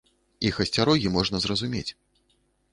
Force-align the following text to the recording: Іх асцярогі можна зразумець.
Іх 0.49 0.55
асцярогі 0.63 1.13
можна 1.17 1.43
зразумець. 1.45 1.87